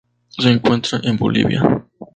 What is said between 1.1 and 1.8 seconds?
Bolivia.